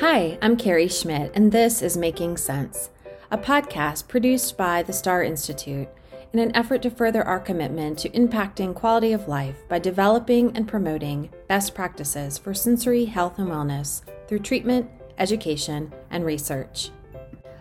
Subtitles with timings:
[0.00, 2.90] Hi, I'm Carrie Schmidt, and this is Making Sense,
[3.30, 5.88] a podcast produced by the Star Institute
[6.32, 10.66] in an effort to further our commitment to impacting quality of life by developing and
[10.66, 16.90] promoting best practices for sensory health and wellness through treatment, education, and research.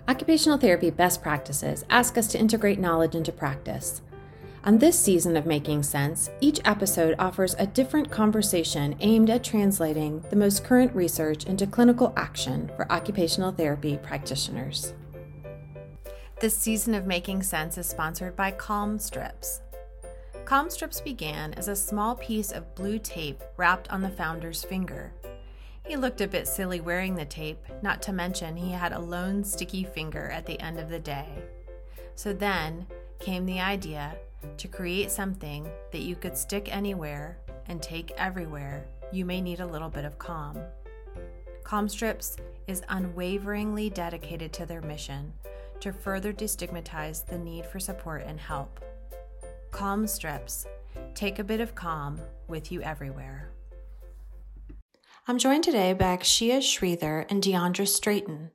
[0.08, 4.02] Occupational therapy best practices ask us to integrate knowledge into practice.
[4.64, 10.24] On this season of Making Sense, each episode offers a different conversation aimed at translating
[10.30, 14.94] the most current research into clinical action for occupational therapy practitioners.
[16.40, 19.62] This season of Making Sense is sponsored by Calm Strips.
[20.46, 25.12] Calm Strips began as a small piece of blue tape wrapped on the founder's finger.
[25.88, 29.44] He looked a bit silly wearing the tape, not to mention he had a lone
[29.44, 31.30] sticky finger at the end of the day.
[32.14, 32.86] So then
[33.20, 34.16] came the idea
[34.58, 37.38] to create something that you could stick anywhere
[37.68, 40.58] and take everywhere, you may need a little bit of calm.
[41.64, 45.34] Calm Strips is unwaveringly dedicated to their mission
[45.80, 48.84] to further destigmatize the need for support and help.
[49.72, 50.66] Calm Strips
[51.16, 53.52] take a bit of calm with you everywhere.
[55.28, 58.50] I'm joined today by Aksheya Sridhar and Diondra Straiton.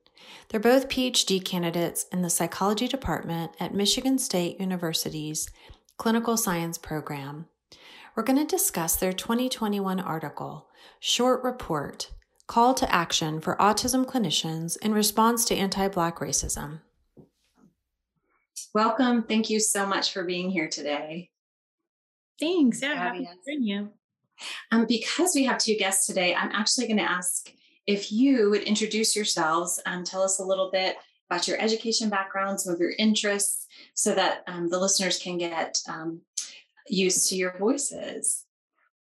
[0.48, 5.48] They're both PhD candidates in the psychology department at Michigan State University's
[5.98, 7.46] Clinical Science Program.
[8.14, 10.68] We're going to discuss their 2021 article,
[11.00, 12.10] Short Report
[12.46, 16.80] Call to Action for Autism Clinicians in Response to Anti Black Racism.
[18.74, 19.22] Welcome.
[19.22, 21.30] Thank you so much for being here today.
[22.38, 22.82] Thanks.
[22.82, 23.90] Yeah, happy to join you.
[24.70, 27.50] Um, because we have two guests today, I'm actually going to ask
[27.86, 30.96] if you would introduce yourselves and tell us a little bit
[31.30, 33.65] about your education background, some of your interests,
[33.96, 36.20] so that um, the listeners can get um,
[36.86, 38.44] used to your voices.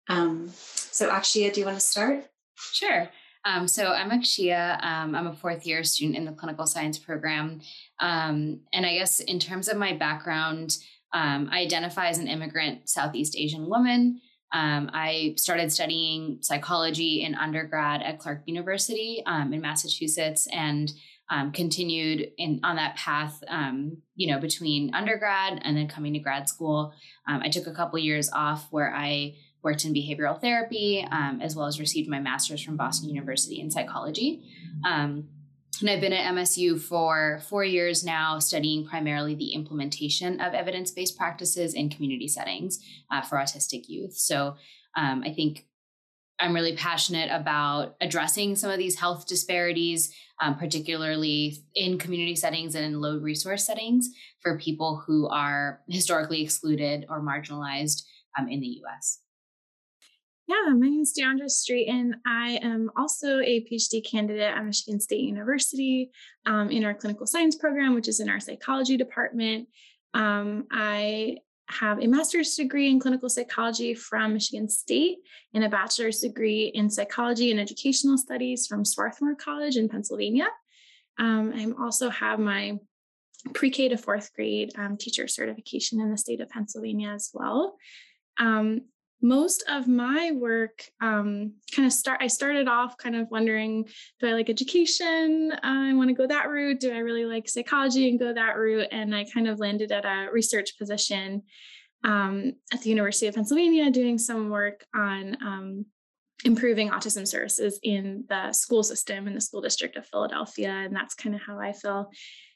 [0.09, 2.25] Um, so, Aksheya, do you want to start?
[2.73, 3.09] Sure.
[3.45, 4.83] Um, so I'm Aksheya.
[4.83, 7.61] Um, I'm a fourth year student in the clinical science program.
[8.01, 10.77] Um, and I guess in terms of my background,
[11.13, 14.21] I identify as an immigrant Southeast Asian woman.
[14.53, 20.93] I started studying psychology in undergrad at Clark University in Massachusetts and
[21.31, 26.19] um, continued in on that path, um, you know, between undergrad and then coming to
[26.19, 26.93] grad school.
[27.29, 31.55] Um, I took a couple years off where I worked in behavioral therapy, um, as
[31.55, 34.43] well as received my master's from Boston University in psychology.
[34.85, 35.29] Um,
[35.81, 40.91] and I've been at MSU for four years now, studying primarily the implementation of evidence
[40.91, 42.79] based practices in community settings
[43.11, 44.15] uh, for autistic youth.
[44.15, 44.57] So
[44.97, 45.67] um, I think
[46.41, 52.75] I'm really passionate about addressing some of these health disparities, um, particularly in community settings
[52.75, 54.09] and in low resource settings
[54.41, 58.03] for people who are historically excluded or marginalized
[58.39, 59.21] um, in the US.
[60.47, 62.13] Yeah, my name is Diondra Straiton.
[62.27, 66.11] I am also a PhD candidate at Michigan State University
[66.47, 69.69] um, in our clinical science program, which is in our psychology department.
[70.13, 71.37] Um, I
[71.71, 75.19] have a master's degree in clinical psychology from Michigan State
[75.55, 80.49] and a bachelor's degree in psychology and educational studies from Swarthmore College in Pennsylvania.
[81.19, 82.79] Um, I also have my
[83.55, 87.77] pre-K to fourth grade um, teacher certification in the state of Pennsylvania as well.
[88.39, 88.83] Um,
[89.23, 93.85] most of my work um, kind of start i started off kind of wondering
[94.19, 95.53] do i like education?
[95.53, 96.81] Uh, i want to go that route.
[96.81, 98.89] Do i really like psychology and go that route?
[98.93, 101.43] And i kind of landed at a research position
[102.03, 105.87] um, at the university of pennsylvania doing some work on um,
[106.45, 111.15] improving autism services in the school system in the school district of philadelphia and that's
[111.15, 112.11] kind of how i fell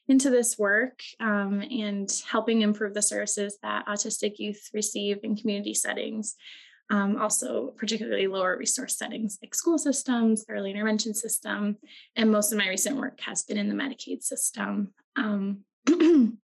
[0.09, 5.75] into this work um, and helping improve the services that autistic youth receive in community
[5.75, 6.37] settings.
[6.91, 11.78] Um, also, particularly lower resource settings like school systems, early intervention system,
[12.15, 14.92] and most of my recent work has been in the Medicaid system.
[15.16, 15.60] Um,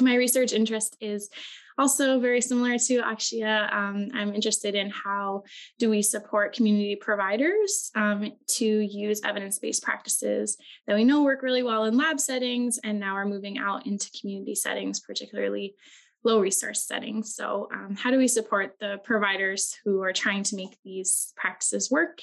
[0.00, 1.30] my research interest is
[1.76, 3.72] also very similar to Aksheya.
[3.72, 5.42] Um, I'm interested in how
[5.78, 10.56] do we support community providers um, to use evidence-based practices
[10.86, 14.10] that we know work really well in lab settings and now are moving out into
[14.20, 15.74] community settings, particularly
[16.22, 17.34] low resource settings.
[17.34, 21.90] So um, how do we support the providers who are trying to make these practices
[21.90, 22.20] work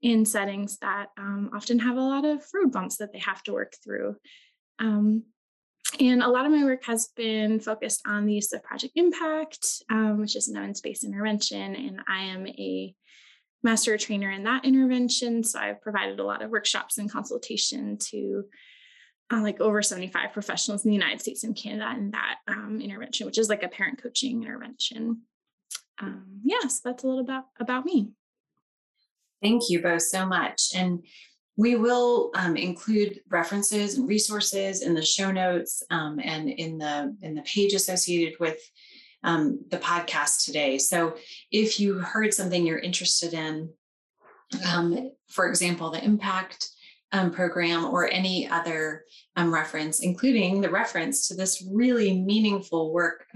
[0.00, 3.52] in settings that um, often have a lot of road bumps that they have to
[3.52, 4.16] work through?
[4.78, 5.24] Um,
[6.00, 9.82] and a lot of my work has been focused on the use of project impact,
[9.90, 12.94] um, which is an evidence-based intervention, and I am a
[13.62, 15.44] master trainer in that intervention.
[15.44, 18.44] So I've provided a lot of workshops and consultation to
[19.32, 23.26] uh, like over 75 professionals in the United States and Canada in that um, intervention,
[23.26, 25.22] which is like a parent coaching intervention.
[26.00, 28.10] Um, yes, yeah, so that's a little about about me.
[29.42, 30.70] Thank you both so much.
[30.74, 31.04] And
[31.56, 37.14] We will um, include references and resources in the show notes um, and in the
[37.22, 38.58] in the page associated with
[39.22, 40.78] um, the podcast today.
[40.78, 41.16] So
[41.50, 43.70] if you heard something you're interested in,
[44.66, 46.68] um, for example, the impact
[47.12, 49.04] um, program or any other
[49.36, 53.26] um, reference, including the reference to this really meaningful work,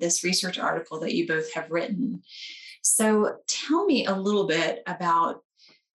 [0.00, 2.22] this research article that you both have written.
[2.82, 5.42] So tell me a little bit about,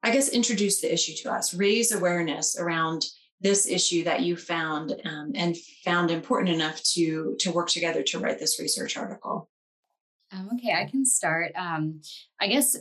[0.03, 3.05] I guess, introduce the issue to us, raise awareness around
[3.39, 8.19] this issue that you found um, and found important enough to to work together to
[8.19, 9.49] write this research article.
[10.31, 11.51] Um, okay, I can start.
[11.55, 12.01] Um,
[12.39, 12.77] I guess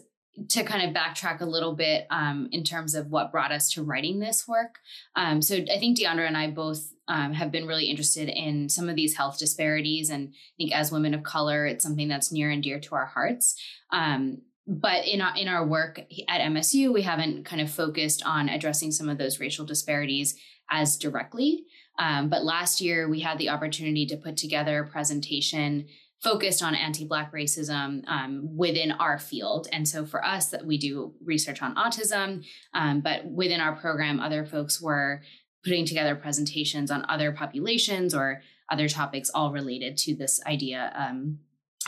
[0.49, 3.83] to kind of backtrack a little bit um, in terms of what brought us to
[3.83, 4.79] writing this work.
[5.17, 8.89] Um, so I think Diondra and I both um, have been really interested in some
[8.89, 12.51] of these health disparities, and I think as women of color, it's something that's near
[12.51, 13.61] and dear to our hearts.
[13.91, 18.49] Um, but in our in our work at MSU, we haven't kind of focused on
[18.49, 20.37] addressing some of those racial disparities
[20.71, 21.65] as directly.
[21.99, 25.89] Um, but last year, we had the opportunity to put together a presentation
[26.23, 31.15] focused on anti-black racism um, within our field and so for us that we do
[31.25, 32.45] research on autism
[32.75, 35.23] um, but within our program other folks were
[35.65, 41.39] putting together presentations on other populations or other topics all related to this idea um,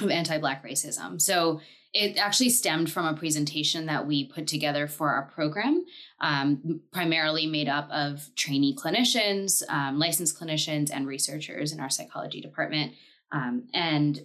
[0.01, 1.61] of anti-black racism so
[1.93, 5.85] it actually stemmed from a presentation that we put together for our program,
[6.21, 12.41] um, primarily made up of trainee clinicians, um, licensed clinicians, and researchers in our psychology
[12.41, 12.95] department.
[13.31, 14.25] Um, and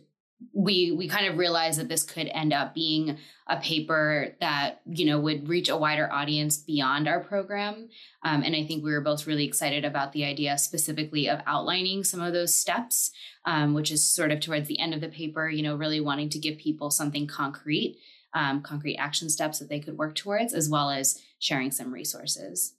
[0.53, 3.17] we we kind of realized that this could end up being
[3.47, 7.89] a paper that you know would reach a wider audience beyond our program
[8.23, 12.03] um, and i think we were both really excited about the idea specifically of outlining
[12.03, 13.11] some of those steps
[13.45, 16.29] um, which is sort of towards the end of the paper you know really wanting
[16.29, 17.97] to give people something concrete
[18.33, 22.75] um, concrete action steps that they could work towards as well as sharing some resources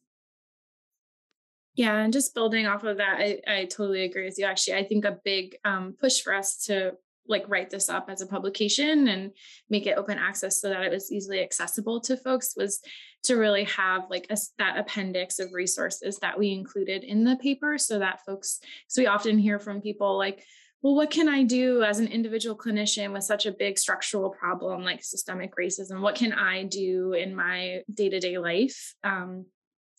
[1.74, 4.46] yeah, and just building off of that, I, I totally agree with you.
[4.46, 6.94] Actually, I think a big um, push for us to
[7.28, 9.32] like write this up as a publication and
[9.70, 12.80] make it open access so that it was easily accessible to folks was
[13.24, 17.78] to really have like a, that appendix of resources that we included in the paper
[17.78, 20.44] so that folks so we often hear from people like
[20.82, 24.82] well what can i do as an individual clinician with such a big structural problem
[24.82, 26.00] like systemic racism?
[26.00, 28.94] What can i do in my day-to-day life?
[29.04, 29.46] Um,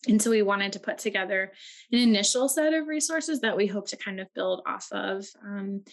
[0.08, 1.52] and so we wanted to put together
[1.92, 5.84] an initial set of resources that we hope to kind of build off of um,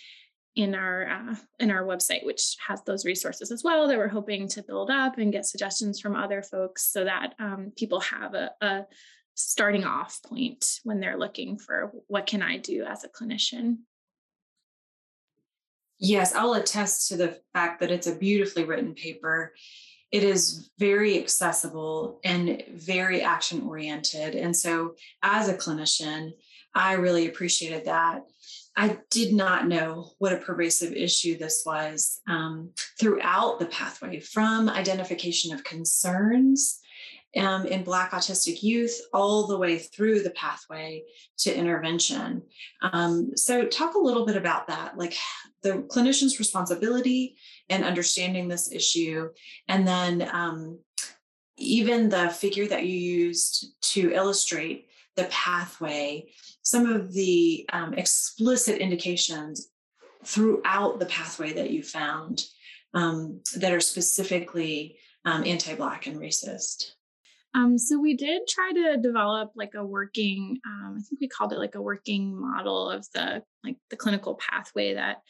[0.58, 4.48] in our uh, in our website, which has those resources as well that we're hoping
[4.50, 8.52] to build up and get suggestions from other folks so that um, people have a,
[8.60, 8.86] a
[9.36, 13.78] starting off point when they're looking for what can I do as a clinician.
[16.00, 19.54] Yes, I'll attest to the fact that it's a beautifully written paper
[20.12, 24.36] it is very accessible and very action oriented.
[24.36, 26.32] And so, as a clinician,
[26.74, 28.22] I really appreciated that.
[28.78, 32.70] I did not know what a pervasive issue this was um,
[33.00, 36.80] throughout the pathway from identification of concerns
[37.36, 41.04] um, in Black autistic youth all the way through the pathway
[41.40, 42.44] to intervention.
[42.82, 45.16] Um, so, talk a little bit about that, like
[45.64, 47.36] the clinician's responsibility
[47.70, 49.30] and understanding this issue.
[49.68, 50.80] And then um,
[51.58, 54.87] even the figure that you used to illustrate
[55.18, 56.32] the pathway,
[56.62, 59.70] some of the um, explicit indications
[60.24, 62.46] throughout the pathway that you found
[62.94, 66.92] um, that are specifically um, anti-Black and racist.
[67.54, 71.54] Um, so we did try to develop like a working, um, I think we called
[71.54, 75.22] it like a working model of the like the clinical pathway that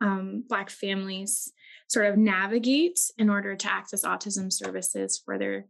[0.00, 1.52] um, Black families
[1.88, 5.66] sort of navigate in order to access autism services for their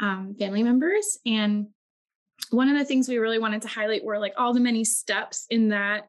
[0.00, 1.18] um, family members.
[1.24, 1.68] And
[2.50, 5.46] one of the things we really wanted to highlight were like all the many steps
[5.50, 6.08] in that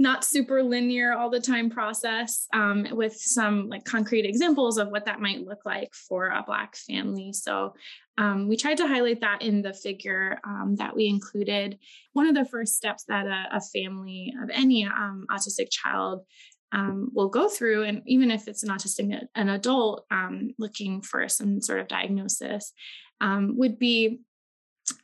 [0.00, 5.04] not super linear all the time process um, with some like concrete examples of what
[5.04, 7.34] that might look like for a black family.
[7.34, 7.74] So
[8.16, 11.78] um, we tried to highlight that in the figure um, that we included.
[12.14, 16.24] One of the first steps that a, a family of any um, autistic child
[16.72, 21.28] um, will go through, and even if it's an autistic an adult um, looking for
[21.28, 22.72] some sort of diagnosis,
[23.20, 24.20] would be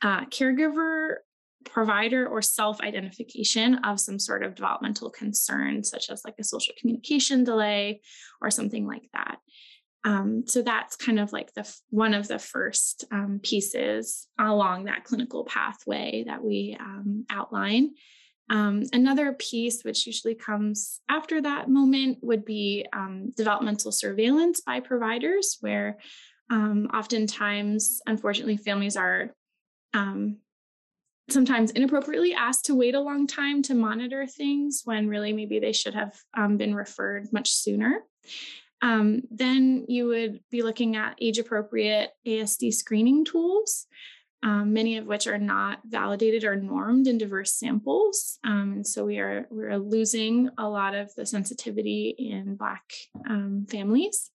[0.01, 1.15] uh, caregiver,
[1.65, 6.73] provider, or self identification of some sort of developmental concern, such as like a social
[6.79, 8.01] communication delay
[8.41, 9.37] or something like that.
[10.03, 15.03] Um, so that's kind of like the one of the first um, pieces along that
[15.03, 17.91] clinical pathway that we um, outline.
[18.49, 24.79] Um, another piece, which usually comes after that moment, would be um, developmental surveillance by
[24.79, 25.97] providers, where
[26.49, 29.35] um, oftentimes, unfortunately, families are
[29.93, 30.37] um,
[31.29, 35.73] sometimes inappropriately asked to wait a long time to monitor things when really maybe they
[35.73, 38.01] should have um, been referred much sooner.
[38.81, 43.87] Um, then you would be looking at age appropriate ASD screening tools,
[44.43, 48.37] um, many of which are not validated or normed in diverse samples.
[48.43, 52.83] Um, and so we are we're losing a lot of the sensitivity in Black
[53.27, 54.29] um, families.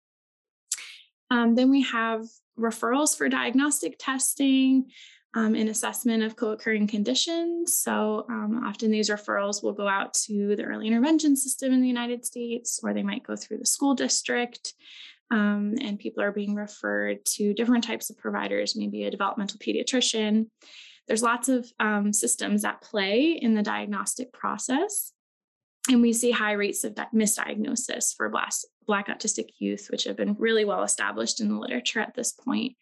[1.29, 2.25] Um, then we have
[2.60, 4.89] referrals for diagnostic testing,
[5.33, 7.77] um, and assessment of co-occurring conditions.
[7.77, 11.88] So um, often these referrals will go out to the early intervention system in the
[11.88, 14.73] United States, or they might go through the school district.
[15.31, 20.47] Um, and people are being referred to different types of providers, maybe a developmental pediatrician.
[21.07, 25.13] There's lots of um, systems at play in the diagnostic process.
[25.89, 28.51] And we see high rates of misdiagnosis for Black,
[28.85, 32.75] Black autistic youth, which have been really well established in the literature at this point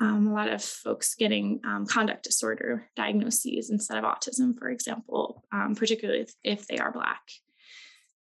[0.00, 5.44] um, a lot of folks getting um, conduct disorder diagnoses instead of autism, for example,
[5.52, 7.22] um, particularly if, if, they are Black.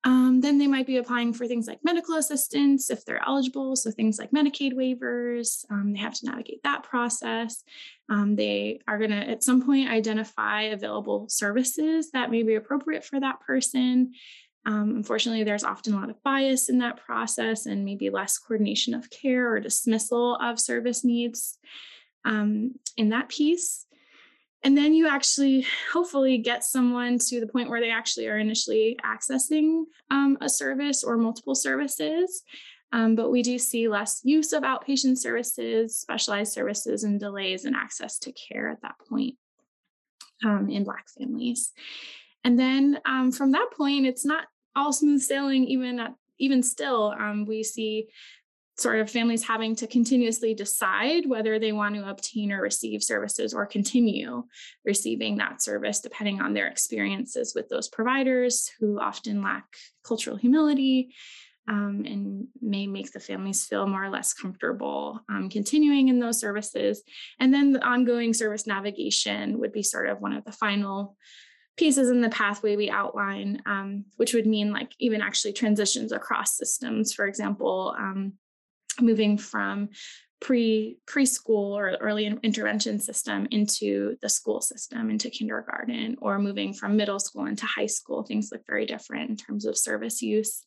[0.06, 3.74] Um, then they might be applying for things like medical assistance if they're eligible.
[3.74, 7.62] So things like Medicaid waivers, um, they have to navigate that process.
[8.10, 13.04] Um, they are going to, at some point, identify available services that may be appropriate
[13.04, 14.12] for that person.
[14.66, 18.94] Um, unfortunately, there's often a lot of bias in that process and maybe less coordination
[18.94, 21.58] of care or dismissal of service needs
[22.24, 23.86] um, in that piece.
[24.62, 28.98] And then you actually hopefully get someone to the point where they actually are initially
[29.04, 32.42] accessing um, a service or multiple services.
[32.90, 37.74] Um, but we do see less use of outpatient services, specialized services, and delays in
[37.74, 39.34] access to care at that point
[40.44, 41.72] um, in Black families.
[42.44, 47.14] And then um, from that point, it's not all smooth sailing even at, even still
[47.18, 48.08] um, we see
[48.76, 53.54] sort of families having to continuously decide whether they want to obtain or receive services
[53.54, 54.42] or continue
[54.84, 59.64] receiving that service depending on their experiences with those providers who often lack
[60.04, 61.14] cultural humility
[61.68, 66.38] um, and may make the families feel more or less comfortable um, continuing in those
[66.38, 67.02] services.
[67.40, 71.16] And then the ongoing service navigation would be sort of one of the final
[71.76, 76.56] pieces in the pathway we outline, um, which would mean like even actually transitions across
[76.56, 77.12] systems.
[77.12, 78.34] For example, um,
[79.00, 79.88] moving from
[80.40, 86.96] pre preschool or early intervention system into the school system into kindergarten or moving from
[86.96, 88.22] middle school into high school.
[88.22, 90.66] Things look very different in terms of service use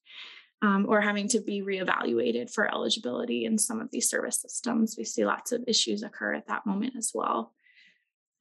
[0.61, 4.95] um, or having to be reevaluated for eligibility in some of these service systems.
[4.97, 7.53] We see lots of issues occur at that moment as well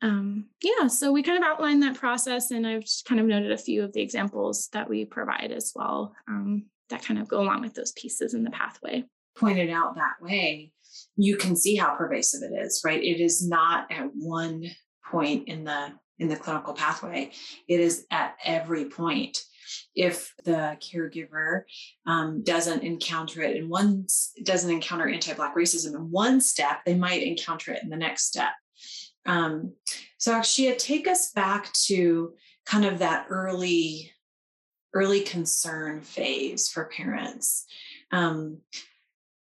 [0.03, 3.59] um, yeah, so we kind of outlined that process, and I've kind of noted a
[3.59, 7.63] few of the examples that we provide as well um, that kind of go along
[7.63, 9.05] with those pieces in the pathway.
[9.39, 10.73] Pointed out that way,
[11.17, 13.03] you can see how pervasive it is, right?
[13.03, 14.65] It is not at one
[15.11, 17.31] point in the in the clinical pathway;
[17.67, 19.43] it is at every point.
[19.95, 21.63] If the caregiver
[22.07, 24.07] um, doesn't encounter it in one
[24.45, 28.53] doesn't encounter anti-black racism in one step, they might encounter it in the next step
[29.27, 29.73] um,
[30.19, 32.33] so Aksheya, take us back to
[32.65, 34.13] kind of that early,
[34.95, 37.67] early concern phase for parents.
[38.13, 38.59] Um,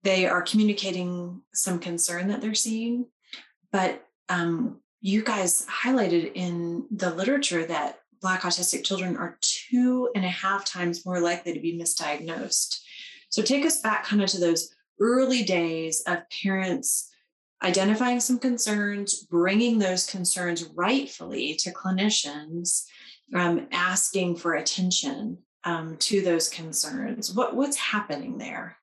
[0.02, 3.06] they are communicating some concern that they're seeing,
[3.72, 10.24] but um, you guys highlighted in the literature that Black autistic children are two and
[10.24, 12.80] a half times more likely to be misdiagnosed.
[13.28, 17.10] So take us back kind of to those early days of parents
[17.62, 22.84] identifying some concerns, bringing those concerns rightfully to clinicians,
[23.34, 27.34] um, asking for attention um, to those concerns.
[27.34, 28.76] What what's happening there?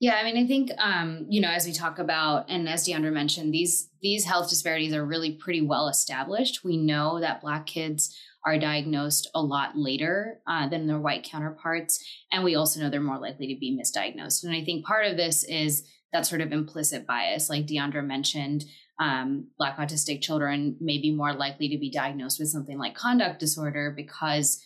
[0.00, 3.12] Yeah, I mean, I think um, you know, as we talk about, and as Diondra
[3.12, 6.64] mentioned, these these health disparities are really pretty well established.
[6.64, 12.02] We know that Black kids are diagnosed a lot later uh, than their white counterparts,
[12.32, 14.44] and we also know they're more likely to be misdiagnosed.
[14.44, 18.64] And I think part of this is that sort of implicit bias, like Diondra mentioned,
[19.00, 23.38] um, Black autistic children may be more likely to be diagnosed with something like conduct
[23.38, 24.62] disorder because,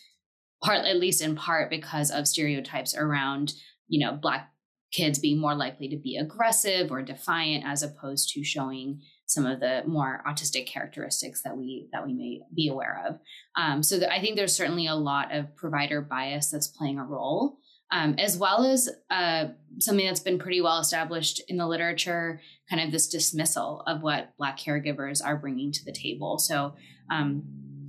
[0.63, 3.53] part at least in part, because of stereotypes around
[3.87, 4.49] you know Black
[4.91, 9.59] kids being more likely to be aggressive or defiant as opposed to showing some of
[9.59, 13.19] the more autistic characteristics that we that we may be aware of.
[13.55, 17.57] Um, so I think there's certainly a lot of provider bias that's playing a role
[17.93, 19.45] um, as well as uh,
[19.77, 24.35] something that's been pretty well established in the literature, kind of this dismissal of what
[24.35, 26.39] Black caregivers are bringing to the table.
[26.39, 26.73] So,
[27.11, 27.43] um,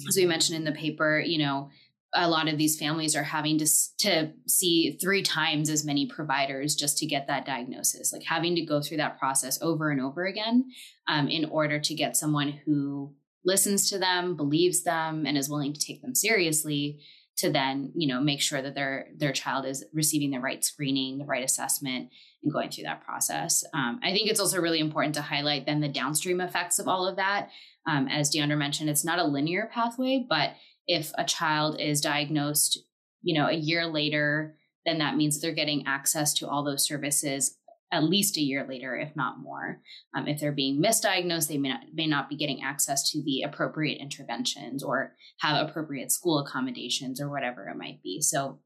[0.06, 1.70] as we mentioned in the paper, you know,
[2.14, 3.66] a lot of these families are having to
[4.00, 8.66] to see three times as many providers just to get that diagnosis, like having to
[8.66, 10.66] go through that process over and over again
[11.08, 15.72] um, in order to get someone who listens to them, believes them, and is willing
[15.72, 17.00] to take them seriously
[17.36, 21.18] to then, you know, make sure that their their child is receiving the right screening,
[21.18, 22.10] the right assessment,
[22.42, 23.64] and going through that process.
[23.74, 27.08] Um, I think it's also really important to highlight then the downstream effects of all
[27.08, 27.50] of that.
[27.86, 30.52] Um, as Diondra mentioned, it's not a linear pathway, but
[30.86, 32.78] if a child is diagnosed,
[33.22, 37.56] you know, a year later, then that means they're getting access to all those services
[37.94, 39.80] at least a year later, if not more.
[40.16, 43.42] Um, if they're being misdiagnosed, they may not, may not be getting access to the
[43.42, 48.20] appropriate interventions or have appropriate school accommodations or whatever it might be.
[48.20, 48.58] So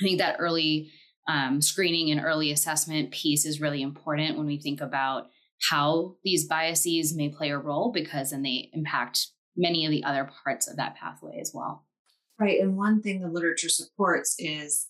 [0.00, 0.90] I think that early
[1.28, 5.28] um, screening and early assessment piece is really important when we think about
[5.68, 10.30] how these biases may play a role because then they impact many of the other
[10.42, 11.84] parts of that pathway as well.
[12.38, 12.60] Right.
[12.60, 14.88] And one thing the literature supports is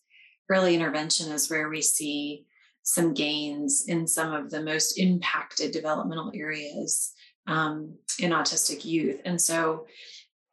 [0.49, 2.47] early intervention is where we see
[2.91, 7.13] some gains in some of the most impacted developmental areas
[7.47, 9.21] um, in autistic youth.
[9.25, 9.87] And so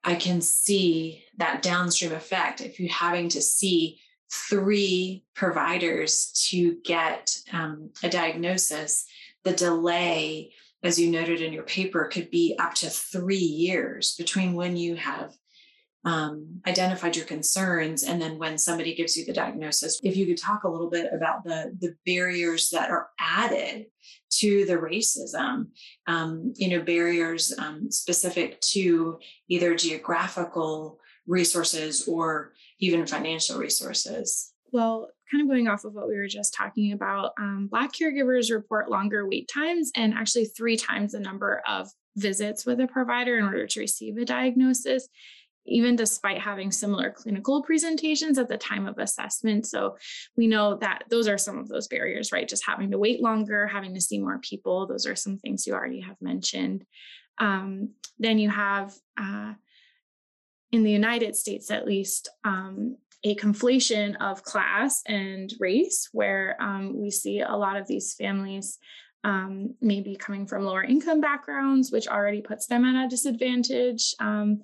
[0.04, 4.00] I can see that downstream effect if you're having to see
[4.50, 9.06] three providers to get um, a diagnosis,
[9.44, 10.54] the delay,
[10.84, 14.96] as you noted in your paper, could be up to three years between when you
[14.96, 15.34] have
[16.08, 18.04] um, identified your concerns.
[18.04, 21.12] And then when somebody gives you the diagnosis if you could talk a little bit
[21.14, 23.88] about the the barriers that are added
[24.30, 25.68] to the racism
[26.08, 34.54] um, you know barriers um, specific to either geographical resources or even financial resources.
[34.72, 38.50] Well kind of going off of what we were just talking about um, black caregivers
[38.50, 43.38] report longer wait times and actually three times the number of visits with a provider
[43.38, 45.10] in order to receive a diagnosis
[45.68, 49.66] even despite having similar clinical presentations at the time of assessment.
[49.66, 49.98] So
[50.36, 52.48] we know that those are some of those barriers, right?
[52.48, 54.88] Just having to wait longer, having to see more people.
[54.88, 56.86] Those are some things you already have mentioned.
[57.40, 59.54] Um, then you have, uh,
[60.72, 67.00] in the United States at least, um, a conflation of class and race, where um,
[67.00, 68.78] we see a lot of these families
[69.24, 74.16] um, maybe coming from lower income backgrounds, which already puts them at a disadvantage.
[74.20, 74.62] Um,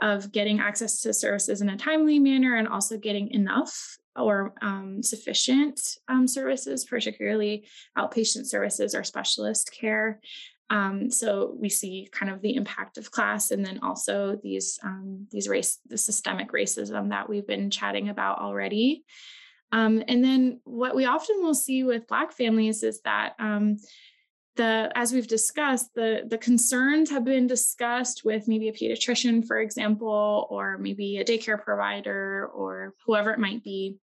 [0.00, 5.02] of getting access to services in a timely manner and also getting enough or um,
[5.02, 7.66] sufficient um, services, particularly
[7.98, 10.20] outpatient services or specialist care.
[10.70, 15.26] Um, so we see kind of the impact of class, and then also these um,
[15.30, 19.04] these race, the systemic racism that we've been chatting about already.
[19.74, 23.78] Um, and then what we often will see with Black families is that um,
[24.54, 29.58] the as we've discussed the the concerns have been discussed with maybe a pediatrician for
[29.58, 33.98] example or maybe a daycare provider or whoever it might be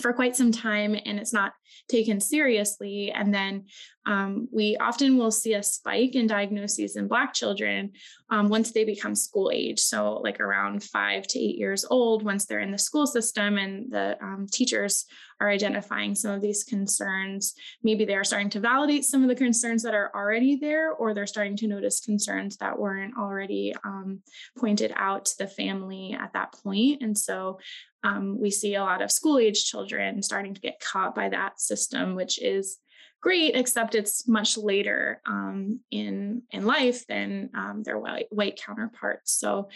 [0.00, 1.52] for quite some time and it's not
[1.88, 3.12] taken seriously.
[3.12, 3.66] And then
[4.06, 7.92] um, we often will see a spike in diagnoses in Black children
[8.30, 9.80] um, once they become school age.
[9.80, 13.90] So, like around five to eight years old, once they're in the school system and
[13.90, 15.06] the um, teachers
[15.40, 17.54] are identifying some of these concerns.
[17.82, 21.12] Maybe they are starting to validate some of the concerns that are already there, or
[21.12, 24.22] they're starting to notice concerns that weren't already um,
[24.56, 27.02] pointed out to the family at that point.
[27.02, 27.58] And so
[28.04, 31.60] um, we see a lot of school age children starting to get caught by that
[31.60, 32.78] system, which is
[33.20, 39.32] great, except it's much later um, in in life than um, their white, white counterparts.
[39.32, 39.68] So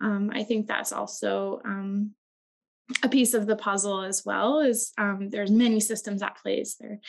[0.00, 2.12] um, I think that's also um,
[3.02, 4.60] a piece of the puzzle as well.
[4.60, 6.76] Is um, there's many systems at plays.
[6.78, 7.00] There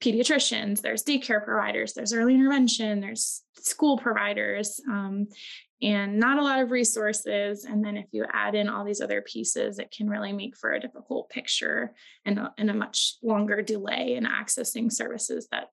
[0.00, 5.28] pediatricians, there's daycare providers, there's early intervention, there's school providers, um,
[5.84, 7.66] and not a lot of resources.
[7.66, 10.72] And then if you add in all these other pieces, it can really make for
[10.72, 11.92] a difficult picture
[12.24, 15.68] and a, and a much longer delay in accessing services that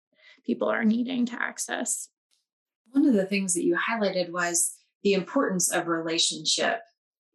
[0.45, 2.09] people are needing to access.
[2.91, 6.81] One of the things that you highlighted was the importance of relationship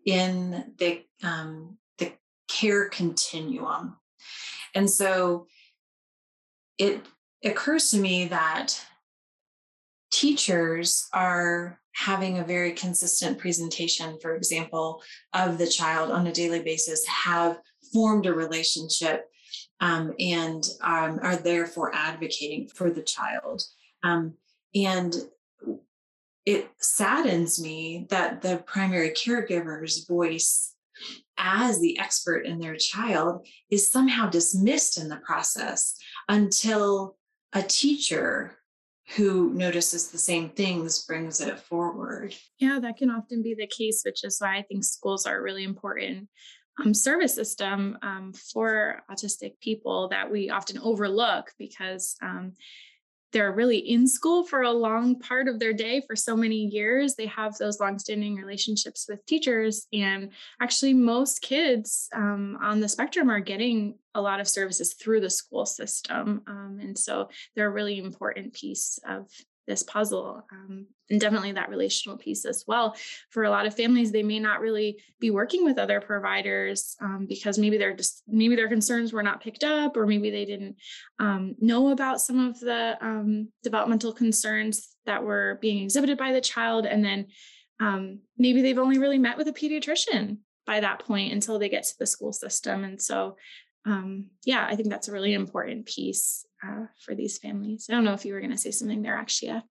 [0.04, 2.12] in the um, the
[2.46, 3.96] care continuum,
[4.74, 5.46] and so
[6.78, 7.00] it
[7.42, 8.78] occurs to me that
[10.12, 16.62] teachers are having a very consistent presentation, for example, of the child on a daily
[16.62, 17.58] basis, have
[17.92, 19.24] formed a relationship
[19.80, 23.62] um, and um, are therefore advocating for the child.
[24.04, 24.34] Um,
[24.74, 25.14] and
[26.44, 30.74] it saddens me that the primary caregiver's voice
[31.38, 35.96] as the expert in their child is somehow dismissed in the process
[36.28, 37.16] until
[37.54, 38.58] a teacher
[39.14, 42.34] who notices the same things brings it forward.
[42.58, 45.42] Yeah, that can often be the case, which is why I think schools are a
[45.42, 46.28] really important
[46.82, 52.52] um, service system um, for autistic people that we often overlook because um,
[53.36, 57.16] they're really in school for a long part of their day for so many years.
[57.16, 59.86] They have those longstanding relationships with teachers.
[59.92, 65.20] And actually, most kids um, on the spectrum are getting a lot of services through
[65.20, 66.40] the school system.
[66.46, 69.28] Um, and so they're a really important piece of
[69.66, 72.96] this puzzle um, and definitely that relational piece as well.
[73.30, 77.26] For a lot of families they may not really be working with other providers um,
[77.28, 80.76] because maybe they're just maybe their concerns were not picked up or maybe they didn't
[81.18, 86.40] um, know about some of the um, developmental concerns that were being exhibited by the
[86.40, 86.86] child.
[86.86, 87.26] And then
[87.80, 91.84] um, maybe they've only really met with a pediatrician by that point until they get
[91.84, 92.84] to the school system.
[92.84, 93.36] And so
[93.86, 97.86] um, yeah, I think that's a really important piece uh, for these families.
[97.88, 99.62] I don't know if you were going to say something there, Aksheya.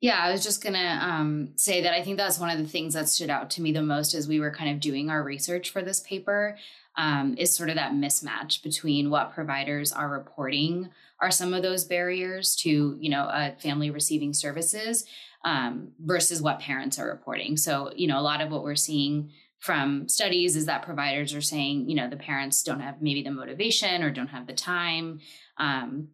[0.00, 2.66] Yeah, I was just going to um, say that I think that's one of the
[2.66, 5.22] things that stood out to me the most as we were kind of doing our
[5.22, 6.58] research for this paper
[6.96, 11.84] um, is sort of that mismatch between what providers are reporting are some of those
[11.84, 15.06] barriers to, you know, a family receiving services
[15.44, 17.56] um, versus what parents are reporting.
[17.56, 21.40] So, you know, a lot of what we're seeing from studies is that providers are
[21.40, 25.20] saying, you know, the parents don't have maybe the motivation or don't have the time.
[25.56, 26.08] Um,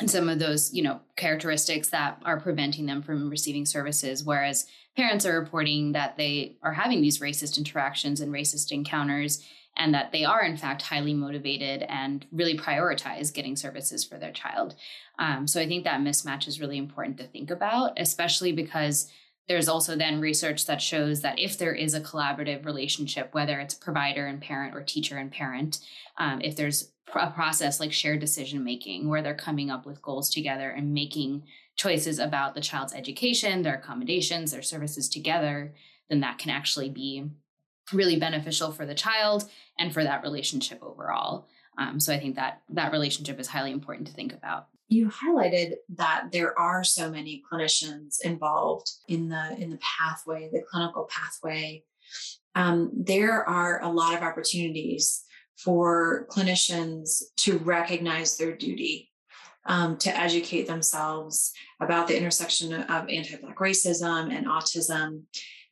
[0.00, 4.24] and some of those, you know, characteristics that are preventing them from receiving services.
[4.24, 9.42] Whereas parents are reporting that they are having these racist interactions and racist encounters,
[9.78, 14.32] and that they are, in fact, highly motivated and really prioritize getting services for their
[14.32, 14.74] child.
[15.18, 19.10] Um, so I think that mismatch is really important to think about, especially because
[19.48, 23.74] there's also then research that shows that if there is a collaborative relationship, whether it's
[23.74, 25.78] provider and parent or teacher and parent,
[26.18, 30.28] um, if there's a process like shared decision making where they're coming up with goals
[30.28, 31.44] together and making
[31.76, 35.74] choices about the child's education, their accommodations, their services together,
[36.08, 37.30] then that can actually be
[37.92, 41.46] really beneficial for the child and for that relationship overall.
[41.78, 45.74] Um, so I think that that relationship is highly important to think about you highlighted
[45.96, 51.82] that there are so many clinicians involved in the in the pathway the clinical pathway.
[52.54, 55.24] Um, there are a lot of opportunities
[55.56, 59.10] for clinicians to recognize their duty
[59.66, 65.22] um, to educate themselves about the intersection of anti-black racism and autism.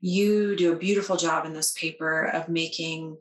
[0.00, 3.16] You do a beautiful job in this paper of making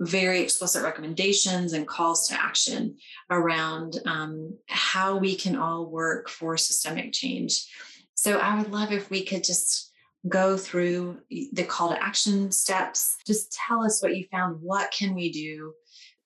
[0.00, 2.96] very explicit recommendations and calls to action
[3.30, 7.66] around um, how we can all work for systemic change.
[8.14, 9.92] So I would love if we could just
[10.28, 13.16] go through the call to action steps.
[13.26, 14.60] Just tell us what you found.
[14.60, 15.72] What can we do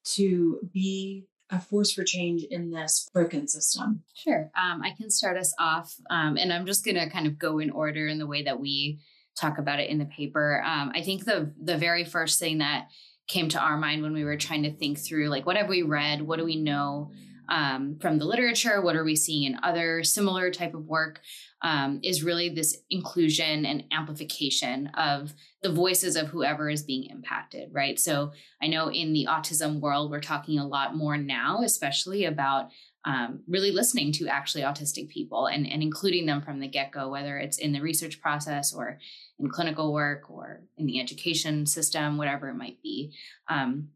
[0.04, 4.02] to be a force for change in this broken system?
[4.14, 4.50] Sure.
[4.56, 7.58] Um, I can start us off, um, and I'm just going to kind of go
[7.58, 9.00] in order in the way that we
[9.38, 10.62] talk about it in the paper.
[10.64, 12.88] Um, I think the the very first thing that
[13.32, 15.82] came to our mind when we were trying to think through like what have we
[15.82, 16.20] read?
[16.20, 17.10] What do we know
[17.48, 18.82] um, from the literature?
[18.82, 21.20] What are we seeing in other similar type of work?
[21.62, 27.70] Um, is really this inclusion and amplification of the voices of whoever is being impacted
[27.72, 27.98] right?
[27.98, 32.70] So i know in the autism world we're talking a lot more now especially about
[33.04, 37.36] um, really listening to actually autistic people and, and including them from the get-go whether
[37.36, 38.98] it's in the research process or
[39.38, 43.12] in clinical work or in the education system, whatever it might be.
[43.48, 43.88] Um,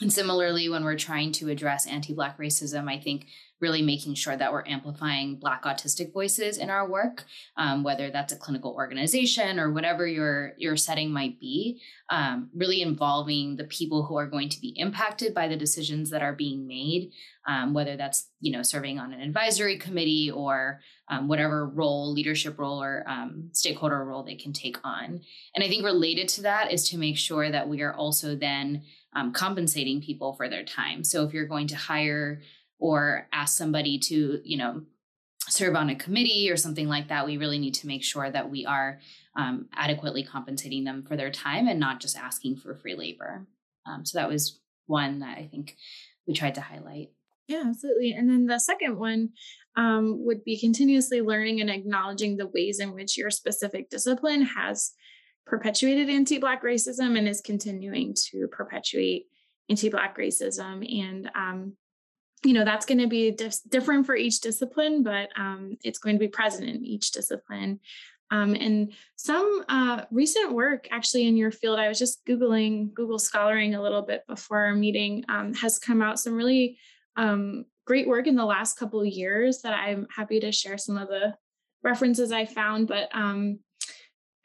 [0.00, 3.26] and similarly, when we're trying to address anti Black racism, I think
[3.62, 7.24] really making sure that we're amplifying Black autistic voices in our work,
[7.56, 12.82] um, whether that's a clinical organization or whatever your, your setting might be, um, really
[12.82, 16.66] involving the people who are going to be impacted by the decisions that are being
[16.66, 17.12] made,
[17.46, 22.58] um, whether that's you know serving on an advisory committee or um, whatever role, leadership
[22.58, 25.20] role or um, stakeholder role they can take on.
[25.54, 28.82] And I think related to that is to make sure that we are also then
[29.14, 31.04] um, compensating people for their time.
[31.04, 32.40] So if you're going to hire
[32.82, 34.82] or ask somebody to, you know,
[35.48, 38.50] serve on a committee or something like that, we really need to make sure that
[38.50, 38.98] we are
[39.36, 43.46] um, adequately compensating them for their time and not just asking for free labor.
[43.86, 45.76] Um, so that was one that I think
[46.26, 47.10] we tried to highlight.
[47.46, 48.14] Yeah, absolutely.
[48.14, 49.30] And then the second one
[49.76, 54.90] um, would be continuously learning and acknowledging the ways in which your specific discipline has
[55.46, 59.26] perpetuated anti Black racism and is continuing to perpetuate
[59.68, 60.84] anti Black racism.
[61.00, 61.76] And, um,
[62.44, 66.16] you know, that's going to be dif- different for each discipline, but um, it's going
[66.16, 67.80] to be present in each discipline.
[68.30, 73.18] Um, and some uh, recent work actually in your field, I was just Googling, Google
[73.18, 76.78] scholaring a little bit before our meeting, um, has come out some really
[77.16, 80.96] um, great work in the last couple of years that I'm happy to share some
[80.96, 81.34] of the
[81.82, 82.88] references I found.
[82.88, 83.58] But um,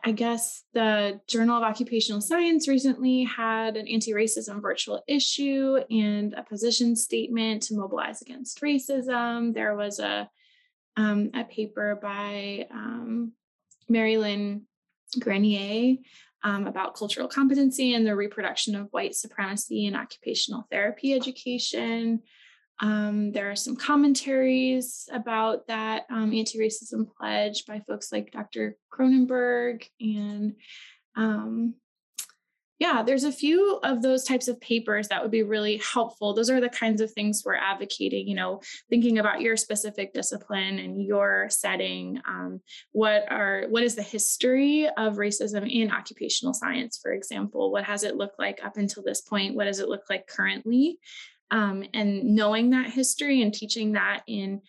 [0.03, 6.33] I guess the Journal of Occupational Science recently had an anti racism virtual issue and
[6.33, 9.53] a position statement to mobilize against racism.
[9.53, 10.29] There was a
[10.95, 13.33] um, a paper by um,
[13.87, 14.63] Marie-Lyne
[15.19, 15.97] Grenier
[16.43, 22.21] um, about cultural competency and the reproduction of white supremacy in occupational therapy education.
[22.79, 28.77] Um, there are some commentaries about that um, anti racism pledge by folks like Dr.
[28.93, 30.55] Kronenberg and
[31.15, 31.73] um,
[32.79, 36.33] yeah, there's a few of those types of papers that would be really helpful.
[36.33, 40.77] Those are the kinds of things we're advocating, you know, thinking about your specific discipline
[40.77, 42.21] and your setting.
[42.27, 42.61] Um,
[42.91, 47.71] what are what is the history of racism in occupational science, for example?
[47.71, 49.55] What has it looked like up until this point?
[49.55, 50.99] What does it look like currently?
[51.51, 54.61] Um, and knowing that history and teaching that in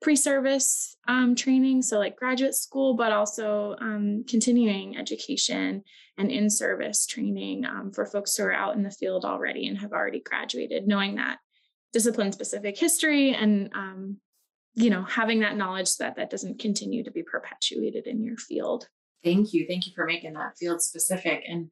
[0.00, 5.82] pre-service um, training, so like graduate school, but also um, continuing education
[6.18, 9.92] and in-service training um, for folks who are out in the field already and have
[9.92, 11.38] already graduated, knowing that
[11.92, 14.18] discipline-specific history and um,
[14.74, 18.36] you know having that knowledge so that that doesn't continue to be perpetuated in your
[18.36, 18.88] field.
[19.24, 19.66] Thank you.
[19.66, 21.44] Thank you for making that field specific.
[21.48, 21.70] And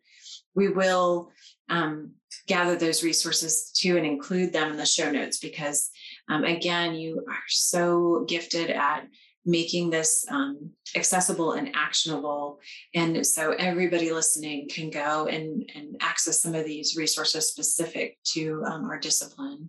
[0.54, 1.30] we will
[1.68, 2.12] um,
[2.46, 5.90] gather those resources too and include them in the show notes because,
[6.28, 9.06] um, again, you are so gifted at
[9.44, 12.58] making this um, accessible and actionable.
[12.94, 18.62] And so everybody listening can go and, and access some of these resources specific to
[18.66, 19.68] um, our discipline.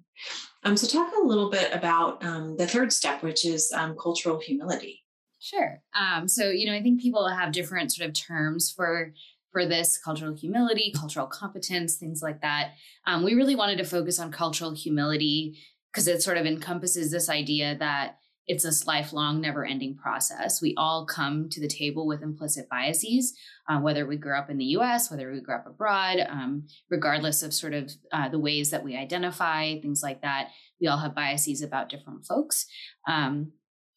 [0.64, 4.40] Um, so, talk a little bit about um, the third step, which is um, cultural
[4.40, 5.03] humility.
[5.44, 5.82] Sure.
[5.94, 9.12] Um, so, you know, I think people have different sort of terms for
[9.52, 12.72] for this cultural humility, cultural competence, things like that.
[13.06, 15.60] Um, we really wanted to focus on cultural humility
[15.92, 20.62] because it sort of encompasses this idea that it's this lifelong, never ending process.
[20.62, 23.34] We all come to the table with implicit biases,
[23.70, 27.44] uh, whether we grew up in the US, whether we grew up abroad, um, regardless
[27.44, 30.50] of sort of uh, the ways that we identify, things like that.
[30.80, 32.66] We all have biases about different folks.
[33.08, 33.52] Um,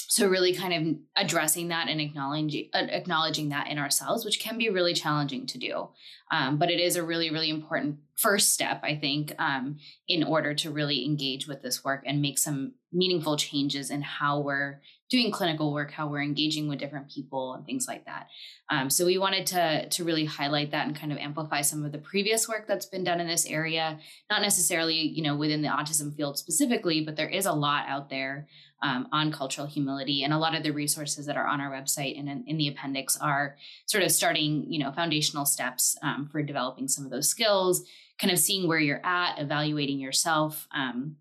[0.08, 4.58] so really kind of addressing that and acknowledging uh, acknowledging that in ourselves which can
[4.58, 5.88] be really challenging to do.
[6.30, 9.76] Um, but it is a really really important first step i think um,
[10.08, 14.40] in order to really engage with this work and make some meaningful changes in how
[14.40, 18.28] we're doing clinical work how we're engaging with different people and things like that
[18.70, 21.92] um, so we wanted to to really highlight that and kind of amplify some of
[21.92, 23.98] the previous work that's been done in this area
[24.30, 28.10] not necessarily you know within the autism field specifically but there is a lot out
[28.10, 28.46] there
[28.82, 30.22] um, on cultural humility.
[30.22, 32.68] And a lot of the resources that are on our website and in, in the
[32.68, 37.28] appendix are sort of starting, you know, foundational steps um, for developing some of those
[37.28, 37.84] skills,
[38.18, 41.16] kind of seeing where you're at, evaluating yourself, um,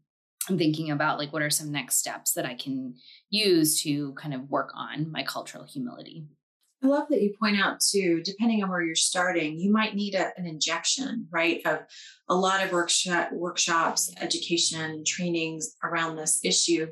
[0.49, 2.95] and thinking about like what are some next steps that I can
[3.29, 6.25] use to kind of work on my cultural humility.
[6.83, 10.13] I love that you point out too, depending on where you're starting, you might need
[10.13, 11.61] a, an injection, right?
[11.65, 11.79] Of
[12.29, 16.87] a lot of workshop, workshops, education, trainings around this issue,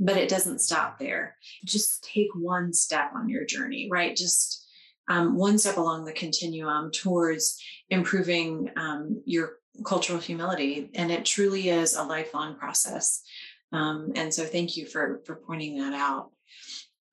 [0.00, 1.36] but it doesn't stop there.
[1.66, 4.16] Just take one step on your journey, right?
[4.16, 4.66] Just
[5.08, 10.90] um, one step along the continuum towards improving um, your cultural humility.
[10.94, 13.22] And it truly is a lifelong process.
[13.72, 16.30] Um, and so thank you for, for pointing that out.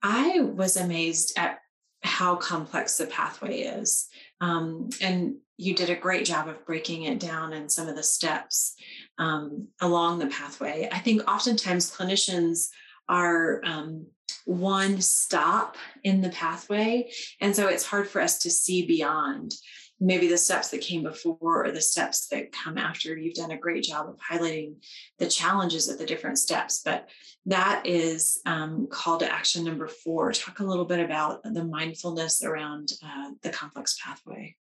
[0.03, 1.59] I was amazed at
[2.03, 4.07] how complex the pathway is.
[4.41, 8.03] Um, and you did a great job of breaking it down and some of the
[8.03, 8.75] steps
[9.19, 10.89] um, along the pathway.
[10.91, 12.69] I think oftentimes clinicians
[13.07, 14.07] are um,
[14.45, 17.11] one stop in the pathway.
[17.39, 19.53] And so it's hard for us to see beyond
[20.01, 23.15] maybe the steps that came before or the steps that come after.
[23.15, 24.83] You've done a great job of highlighting
[25.19, 27.07] the challenges of the different steps, but
[27.45, 30.31] that is um, call to action number four.
[30.31, 34.55] Talk a little bit about the mindfulness around uh, the complex pathway.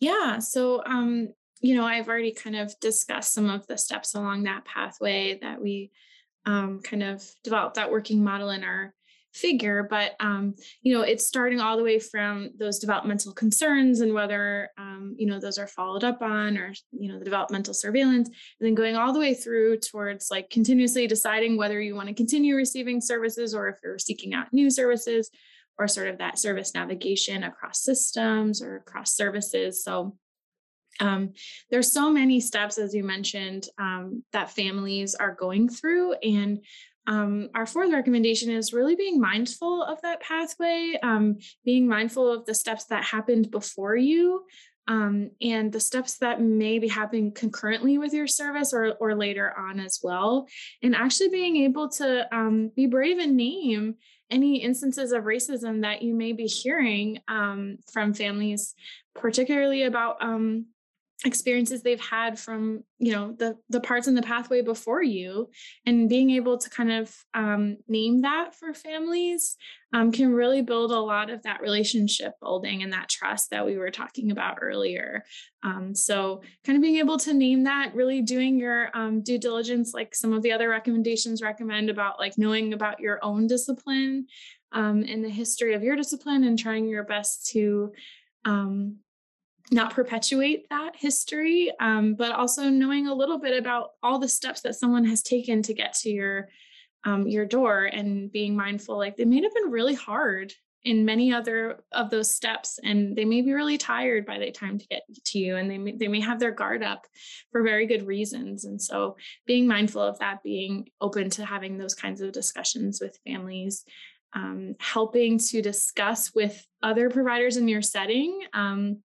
[0.00, 0.38] Yeah.
[0.38, 1.28] So, um,
[1.60, 5.60] you know, I've already kind of discussed some of the steps along that pathway that
[5.60, 5.92] we
[6.46, 8.94] um, kind of developed that working model in our
[9.32, 14.12] figure but um, you know it's starting all the way from those developmental concerns and
[14.12, 18.28] whether um, you know those are followed up on or you know the developmental surveillance
[18.28, 22.14] and then going all the way through towards like continuously deciding whether you want to
[22.14, 25.30] continue receiving services or if you're seeking out new services
[25.78, 29.82] or sort of that service navigation across systems or across services.
[29.82, 30.16] So
[31.00, 31.32] um,
[31.70, 36.62] there's so many steps as you mentioned um, that families are going through and
[37.06, 42.46] um, our fourth recommendation is really being mindful of that pathway, um, being mindful of
[42.46, 44.44] the steps that happened before you
[44.88, 49.52] um, and the steps that may be happening concurrently with your service or, or later
[49.56, 50.46] on as well.
[50.82, 53.96] And actually being able to um, be brave and name
[54.30, 58.74] any instances of racism that you may be hearing um, from families,
[59.14, 60.66] particularly about um,
[61.24, 65.48] experiences they've had from you know the the parts in the pathway before you
[65.86, 69.56] and being able to kind of um, name that for families
[69.92, 73.76] um, can really build a lot of that relationship building and that trust that we
[73.76, 75.22] were talking about earlier.
[75.62, 79.92] Um, so kind of being able to name that really doing your um, due diligence
[79.92, 84.26] like some of the other recommendations recommend about like knowing about your own discipline
[84.72, 87.92] um, and the history of your discipline and trying your best to
[88.44, 88.96] um,
[89.72, 94.60] not perpetuate that history, um, but also knowing a little bit about all the steps
[94.60, 96.48] that someone has taken to get to your
[97.04, 98.96] um, your door and being mindful.
[98.96, 100.52] Like they may have been really hard
[100.84, 104.78] in many other of those steps, and they may be really tired by the time
[104.78, 107.06] to get to you, and they may, they may have their guard up
[107.50, 108.64] for very good reasons.
[108.64, 113.18] And so, being mindful of that, being open to having those kinds of discussions with
[113.26, 113.84] families.
[114.34, 119.02] Um, helping to discuss with other providers in your setting um,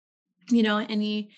[0.48, 1.30] you know any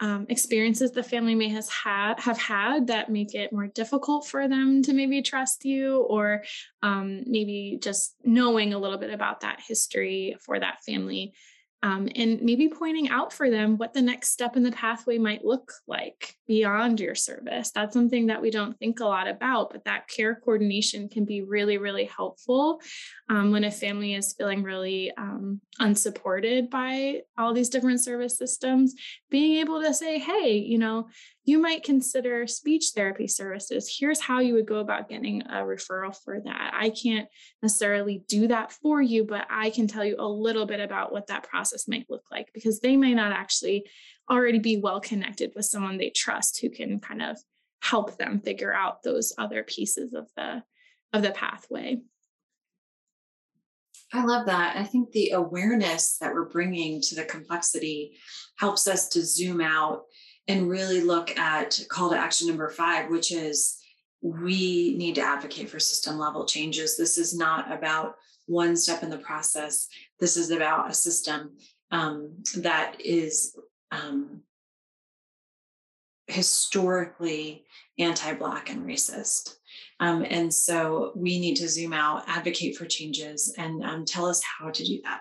[0.00, 4.82] um, experiences the family may has have had that make it more difficult for them
[4.82, 6.42] to maybe trust you or
[6.82, 11.34] um, maybe just knowing a little bit about that history for that family
[11.82, 15.44] um, and maybe pointing out for them what the next step in the pathway might
[15.44, 17.72] look like beyond your service.
[17.72, 21.42] That's something that we don't think a lot about, but that care coordination can be
[21.42, 22.80] really, really helpful
[23.28, 28.94] um, when a family is feeling really um, unsupported by all these different service systems.
[29.28, 31.08] Being able to say, hey, you know,
[31.44, 33.96] you might consider speech therapy services.
[33.98, 36.72] Here's how you would go about getting a referral for that.
[36.72, 37.28] I can't
[37.62, 41.26] necessarily do that for you, but I can tell you a little bit about what
[41.26, 43.86] that process might look like because they may not actually
[44.30, 47.36] already be well connected with someone they trust who can kind of
[47.80, 50.62] help them figure out those other pieces of the
[51.12, 51.98] of the pathway.
[54.14, 54.76] I love that.
[54.76, 58.16] I think the awareness that we're bringing to the complexity
[58.58, 60.02] helps us to zoom out
[60.48, 63.78] and really look at call to action number five, which is
[64.20, 66.96] we need to advocate for system level changes.
[66.96, 69.88] This is not about one step in the process.
[70.20, 71.56] This is about a system
[71.90, 73.56] um, that is
[73.90, 74.42] um,
[76.26, 77.64] historically
[77.98, 79.56] anti Black and racist.
[80.00, 84.42] Um, and so we need to zoom out, advocate for changes, and um, tell us
[84.42, 85.20] how to do that.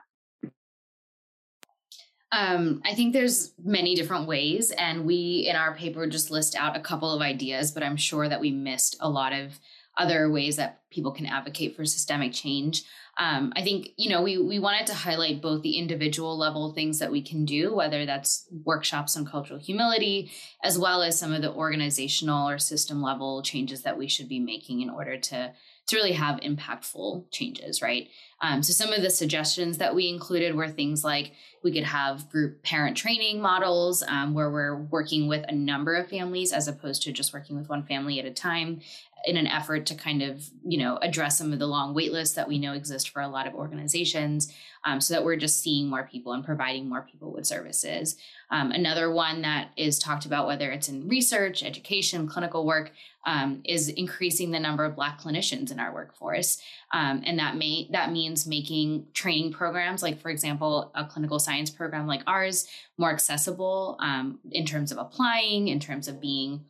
[2.32, 6.78] Um, I think there's many different ways, and we in our paper just list out
[6.78, 9.60] a couple of ideas, but I'm sure that we missed a lot of
[9.98, 12.84] other ways that people can advocate for systemic change.
[13.18, 17.00] Um, I think you know we we wanted to highlight both the individual level things
[17.00, 20.32] that we can do, whether that's workshops on cultural humility,
[20.64, 24.40] as well as some of the organizational or system level changes that we should be
[24.40, 25.54] making in order to
[25.88, 28.08] to really have impactful changes, right?
[28.42, 32.30] Um, so some of the suggestions that we included were things like we could have
[32.30, 37.04] group parent training models um, where we're working with a number of families as opposed
[37.04, 38.82] to just working with one family at a time
[39.26, 42.36] in an effort to kind of you know address some of the long wait lists
[42.36, 44.52] that we know exist for a lot of organizations
[44.84, 48.18] um, so that we're just seeing more people and providing more people with services.
[48.50, 52.92] Um, another one that is talked about whether it's in research education clinical work
[53.26, 56.60] um, is increasing the number of black clinicians in our workforce.
[56.92, 61.70] Um, and that may that means making training programs like for example a clinical science
[61.70, 62.68] program like ours
[62.98, 66.66] more accessible um, in terms of applying in terms of being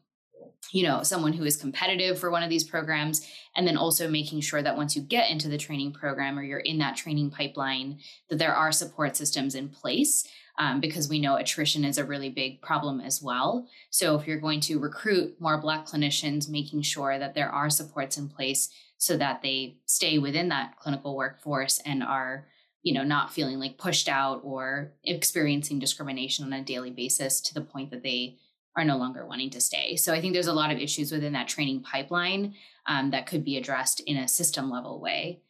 [0.72, 4.42] you know someone who is competitive for one of these programs and then also making
[4.42, 8.00] sure that once you get into the training program or you're in that training pipeline
[8.30, 10.28] that there are support systems in place
[10.60, 13.68] um, because we know attrition is a really big problem as well.
[13.90, 18.18] So if you're going to recruit more black clinicians making sure that there are supports
[18.18, 18.70] in place
[19.02, 22.46] so that they stay within that clinical workforce and are
[22.84, 27.56] you know not feeling like pushed out or experiencing discrimination on a daily basis to
[27.56, 28.38] the point that they
[28.78, 29.96] are no longer wanting to stay.
[29.96, 32.54] So I think there's a lot of issues within that training pipeline
[32.86, 35.42] um, that could be addressed in a system level way.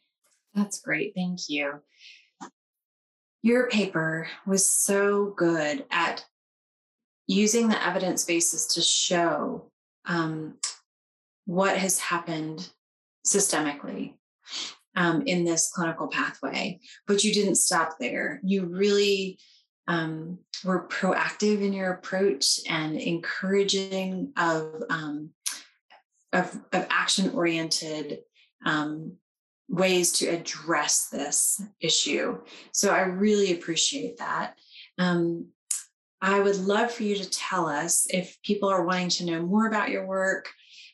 [0.54, 1.12] That's great.
[1.14, 1.74] Thank you.
[3.42, 6.24] Your paper was so good at
[7.26, 9.70] using the evidence basis to show
[10.06, 10.54] um,
[11.44, 12.70] what has happened
[13.26, 14.14] systemically
[14.96, 16.80] um, in this clinical pathway.
[17.06, 18.40] But you didn't stop there.
[18.44, 19.38] You really
[19.88, 25.30] um, were proactive in your approach and encouraging of um,
[26.32, 28.20] of, of action oriented
[28.64, 29.16] um,
[29.68, 32.38] ways to address this issue.
[32.72, 34.54] So I really appreciate that.
[34.98, 35.48] Um,
[36.20, 39.66] I would love for you to tell us if people are wanting to know more
[39.66, 40.48] about your work,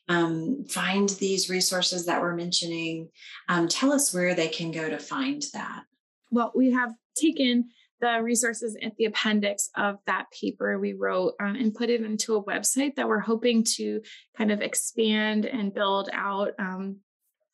[0.08, 3.08] um, find these resources that we're mentioning.
[3.48, 5.84] Um, tell us where they can go to find that.
[6.30, 7.68] Well, we have taken
[8.00, 12.36] the resources at the appendix of that paper we wrote um, and put it into
[12.36, 14.00] a website that we're hoping to
[14.36, 16.98] kind of expand and build out um,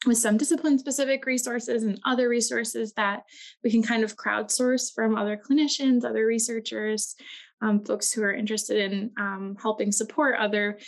[0.06, 3.22] with some discipline specific resources and other resources that
[3.62, 7.14] we can kind of crowdsource from other clinicians, other researchers,
[7.62, 10.78] um, folks who are interested in um, helping support other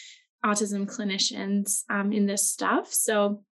[0.46, 2.94] autism clinicians um, in this stuff.
[2.94, 3.42] So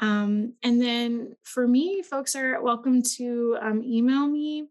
[0.00, 4.68] Um, and then for me, folks are welcome to um, email me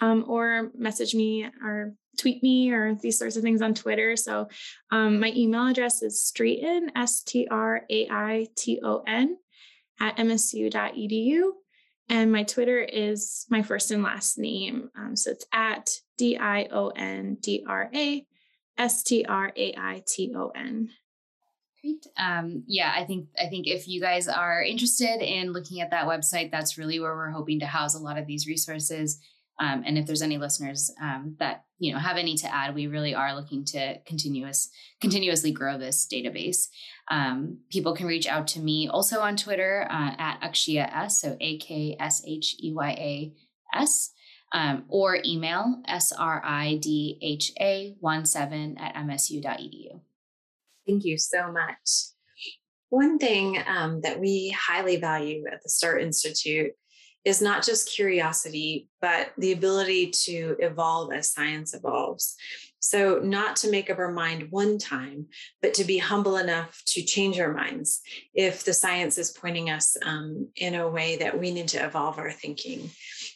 [0.00, 4.16] um, or message me or tweet me or these sorts of things on Twitter.
[4.16, 4.48] So
[4.90, 9.36] um, my email address is straiton, S T R A I T O N,
[10.00, 11.50] at msu.edu.
[12.08, 14.90] And my Twitter is my first and last name.
[14.96, 18.26] Um, so it's at D I O N D R A
[18.76, 20.90] S T R A I T O N.
[21.80, 22.06] Great.
[22.18, 26.06] Um, yeah, I think I think if you guys are interested in looking at that
[26.06, 29.20] website, that's really where we're hoping to house a lot of these resources.
[29.60, 32.86] Um, and if there's any listeners um, that you know have any to add, we
[32.86, 34.68] really are looking to continuous
[35.00, 36.66] continuously grow this database.
[37.10, 41.36] Um, people can reach out to me also on Twitter uh, at Aksheya S, so
[41.40, 43.32] A K S H E Y A
[43.78, 44.10] S,
[44.52, 50.00] um, or email S R I D H A 1 7 at msu.edu.
[50.86, 52.14] Thank you so much.
[52.90, 56.72] One thing um, that we highly value at the STAR Institute
[57.24, 62.36] is not just curiosity, but the ability to evolve as science evolves.
[62.80, 65.28] So, not to make up our mind one time,
[65.62, 68.02] but to be humble enough to change our minds
[68.34, 72.18] if the science is pointing us um, in a way that we need to evolve
[72.18, 72.90] our thinking.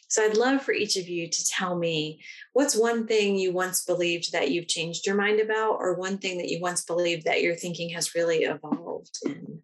[0.07, 2.21] So, I'd love for each of you to tell me
[2.53, 6.37] what's one thing you once believed that you've changed your mind about, or one thing
[6.37, 9.58] that you once believed that your thinking has really evolved in?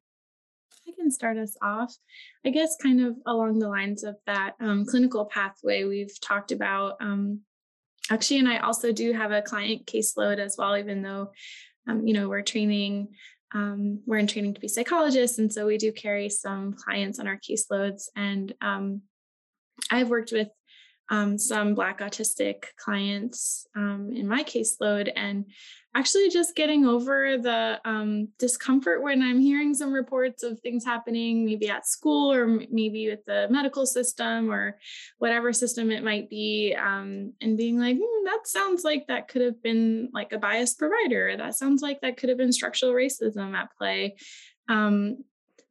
[1.05, 1.93] Can start us off.
[2.43, 6.97] I guess, kind of along the lines of that um, clinical pathway we've talked about.
[6.99, 7.41] Um,
[8.09, 11.31] Actually, and I also do have a client caseload as well, even though,
[11.87, 13.09] um, you know, we're training,
[13.53, 15.37] um, we're in training to be psychologists.
[15.37, 18.03] And so we do carry some clients on our caseloads.
[18.15, 19.01] And um,
[19.91, 20.49] I've worked with
[21.09, 25.45] um, some Black autistic clients um, in my caseload, and
[25.95, 31.45] actually just getting over the um, discomfort when I'm hearing some reports of things happening,
[31.45, 34.77] maybe at school or maybe with the medical system or
[35.19, 39.41] whatever system it might be, um, and being like, hmm, that sounds like that could
[39.41, 41.37] have been like a biased provider.
[41.37, 44.17] That sounds like that could have been structural racism at play.
[44.67, 45.23] Um,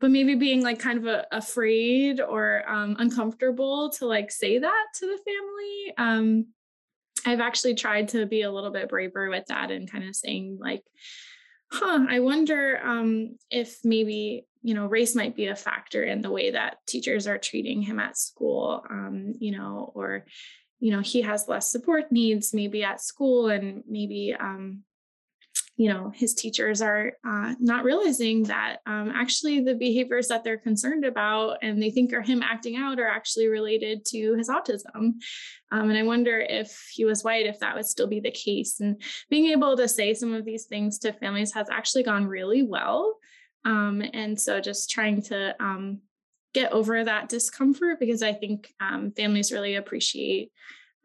[0.04, 4.84] but maybe being like kind of a, afraid or um, uncomfortable to like say that
[4.94, 5.94] to the family.
[5.96, 6.46] Um,
[7.24, 10.58] I've actually tried to be a little bit braver with that and kind of saying
[10.60, 10.82] like,
[11.72, 16.30] huh, I wonder um, if maybe you know race might be a factor in the
[16.30, 20.26] way that teachers are treating him at school, um, you know, or
[20.80, 24.82] you know he has less support needs maybe at school and maybe um,
[25.76, 30.58] you know his teachers are uh, not realizing that um, actually the behaviors that they're
[30.58, 35.14] concerned about and they think are him acting out are actually related to his autism.
[35.72, 38.80] Um, and i wonder if he was white if that would still be the case.
[38.80, 42.62] And being able to say some of these things to families has actually gone really
[42.62, 43.18] well.
[43.64, 46.00] Um, and so just trying to um,
[46.52, 50.52] get over that discomfort because i think um, families really appreciate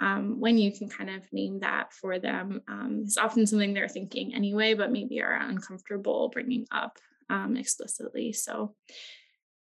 [0.02, 2.62] um, when you can kind of name that for them.
[2.68, 6.98] Um, it's often something they're thinking anyway, but maybe are uncomfortable bringing up
[7.30, 8.34] um, explicitly.
[8.34, 8.76] So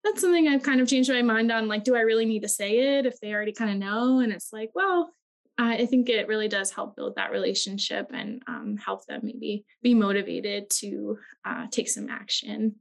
[0.03, 1.67] that's something I've kind of changed my mind on.
[1.67, 4.19] Like, do I really need to say it if they already kind of know?
[4.19, 5.11] And it's like, well,
[5.57, 9.93] I think it really does help build that relationship and um, help them maybe be
[9.93, 12.76] motivated to uh, take some action,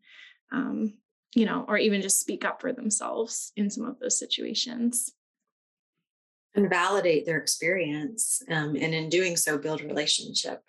[0.51, 0.95] um,
[1.34, 5.14] you know, or even just speak up for themselves in some of those situations
[6.55, 10.62] and validate their experience um, and in doing so build relationship.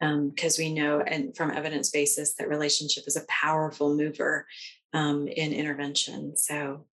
[0.00, 4.46] Because um, we know and from evidence basis that relationship is a powerful mover
[4.92, 6.36] um, in intervention.
[6.36, 6.84] So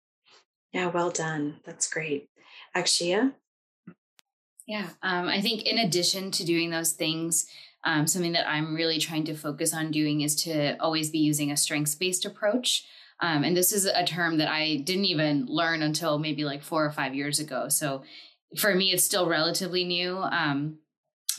[0.71, 1.57] yeah well done.
[1.65, 2.29] That's great.
[2.75, 3.33] Aksheya
[4.71, 7.47] yeah um, i think in addition to doing those things
[7.83, 11.51] um, something that i'm really trying to focus on doing is to always be using
[11.51, 12.85] a strengths based approach
[13.21, 16.83] Um, and this is a term that I didn't even learn until maybe like four
[16.83, 17.69] or five years ago.
[17.69, 18.03] So
[18.57, 20.17] for me, it's still relatively new.
[20.17, 20.79] Um,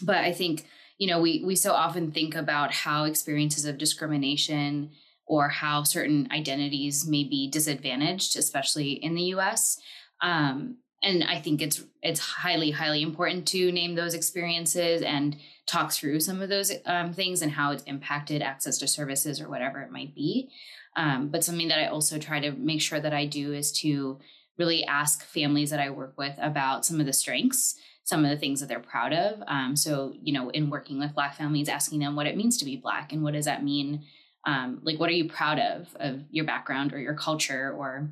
[0.01, 0.65] but I think,
[0.99, 4.91] you know, we, we so often think about how experiences of discrimination
[5.27, 9.79] or how certain identities may be disadvantaged, especially in the US.
[10.21, 15.93] Um, and I think it's it's highly highly important to name those experiences and talk
[15.93, 19.81] through some of those um, things and how it's impacted access to services or whatever
[19.81, 20.51] it might be.
[20.97, 24.19] Um, but something that I also try to make sure that I do is to
[24.59, 28.37] really ask families that I work with about some of the strengths, some of the
[28.37, 29.43] things that they're proud of.
[29.47, 32.65] Um, so, you know, in working with Black families, asking them what it means to
[32.65, 34.05] be Black and what does that mean?
[34.45, 38.11] Um, like, what are you proud of, of your background or your culture or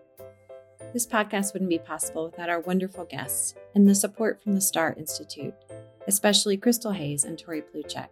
[0.93, 4.95] This podcast wouldn't be possible without our wonderful guests and the support from the STAR
[4.97, 5.55] Institute
[6.07, 8.09] especially Crystal Hayes and Tori Pluchek.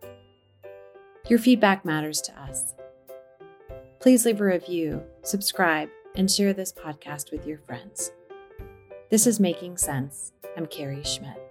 [1.29, 2.75] Your feedback matters to us.
[4.01, 8.13] Please leave a review, subscribe, and share this podcast with your friends.
[9.11, 10.33] This is Making Sense.
[10.57, 11.44] I'm Carrie Schmitt.